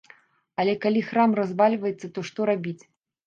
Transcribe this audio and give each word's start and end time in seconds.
Але 0.63 0.73
калі 0.85 1.03
храм 1.09 1.35
развальваецца, 1.39 2.11
то 2.15 2.23
што 2.31 2.49
рабіць. 2.51 2.79